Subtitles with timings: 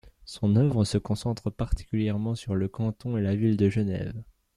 [0.25, 4.15] Son œuvre se concentre particulièrement sur le canton et la ville de Genève.